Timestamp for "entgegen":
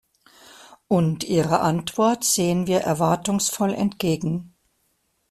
3.71-4.55